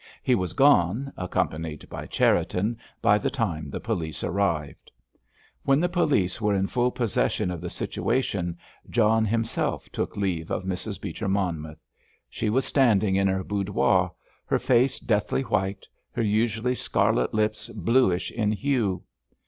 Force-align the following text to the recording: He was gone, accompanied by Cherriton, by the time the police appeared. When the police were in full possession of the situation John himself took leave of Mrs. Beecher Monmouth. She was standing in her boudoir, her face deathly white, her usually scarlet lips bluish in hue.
He 0.23 0.33
was 0.33 0.53
gone, 0.53 1.13
accompanied 1.15 1.87
by 1.87 2.07
Cherriton, 2.07 2.79
by 3.03 3.19
the 3.19 3.29
time 3.29 3.69
the 3.69 3.79
police 3.79 4.23
appeared. 4.23 4.75
When 5.63 5.79
the 5.79 5.89
police 5.89 6.41
were 6.41 6.55
in 6.55 6.65
full 6.65 6.89
possession 6.89 7.51
of 7.51 7.61
the 7.61 7.69
situation 7.69 8.57
John 8.89 9.25
himself 9.25 9.89
took 9.91 10.17
leave 10.17 10.49
of 10.49 10.63
Mrs. 10.63 10.99
Beecher 10.99 11.27
Monmouth. 11.29 11.85
She 12.31 12.49
was 12.49 12.65
standing 12.65 13.15
in 13.15 13.27
her 13.27 13.43
boudoir, 13.43 14.11
her 14.47 14.57
face 14.57 14.99
deathly 14.99 15.43
white, 15.43 15.87
her 16.13 16.23
usually 16.23 16.73
scarlet 16.73 17.31
lips 17.35 17.69
bluish 17.69 18.31
in 18.31 18.51
hue. 18.53 19.03